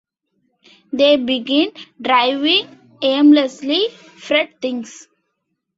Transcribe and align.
They 0.91 1.17
begin 1.17 1.73
driving, 2.01 2.65
aimlessly 3.03 3.89
Fred 3.89 4.59
thinks. 4.59 5.07